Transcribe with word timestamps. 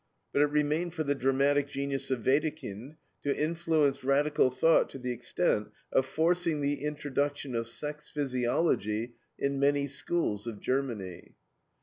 But 0.33 0.41
it 0.41 0.47
remained 0.47 0.95
for 0.95 1.03
the 1.03 1.13
dramatic 1.13 1.67
genius 1.67 2.09
of 2.09 2.25
Wedekind 2.25 2.95
to 3.21 3.37
influence 3.37 4.03
radical 4.03 4.49
thought 4.49 4.89
to 4.89 4.97
the 4.97 5.11
extent 5.11 5.69
of 5.91 6.07
forcing 6.07 6.59
the 6.61 6.83
introduction 6.83 7.53
of 7.53 7.67
sex 7.67 8.09
physiology 8.09 9.13
in 9.37 9.59
many 9.59 9.85
schools 9.85 10.47
of 10.47 10.59
Germany. 10.59 11.35